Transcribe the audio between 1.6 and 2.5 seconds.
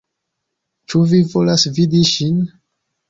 vidi ŝin?